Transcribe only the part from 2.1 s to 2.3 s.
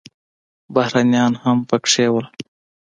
وو.